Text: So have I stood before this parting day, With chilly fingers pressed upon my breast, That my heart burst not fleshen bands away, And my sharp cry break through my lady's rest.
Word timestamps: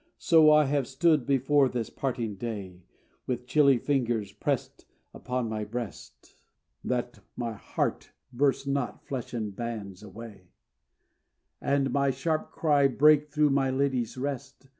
So 0.17 0.51
have 0.57 0.73
I 0.83 0.87
stood 0.87 1.27
before 1.27 1.69
this 1.69 1.91
parting 1.91 2.33
day, 2.33 2.81
With 3.27 3.45
chilly 3.45 3.77
fingers 3.77 4.31
pressed 4.31 4.85
upon 5.13 5.47
my 5.47 5.63
breast, 5.63 6.41
That 6.83 7.19
my 7.37 7.53
heart 7.53 8.09
burst 8.33 8.65
not 8.67 9.05
fleshen 9.05 9.51
bands 9.51 10.01
away, 10.01 10.47
And 11.61 11.91
my 11.93 12.09
sharp 12.09 12.49
cry 12.49 12.87
break 12.87 13.29
through 13.29 13.51
my 13.51 13.69
lady's 13.69 14.17
rest. 14.17 14.69